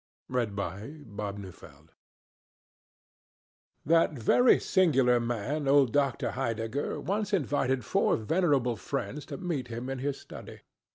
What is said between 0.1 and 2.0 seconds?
DR. HEIDEGGER'S EXPERIMENT